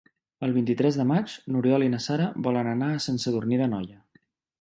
[0.45, 4.01] El vint-i-tres de maig n'Oriol i na Sara volen anar a Sant Sadurní d'Anoia.